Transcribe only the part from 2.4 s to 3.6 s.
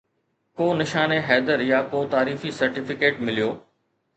certificate مليو